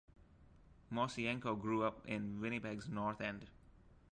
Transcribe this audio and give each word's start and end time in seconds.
Mosienko 0.91 1.55
grew 1.61 1.83
up 1.83 2.07
in 2.07 2.41
Winnipeg's 2.41 2.89
north 2.89 3.21
end. 3.21 3.45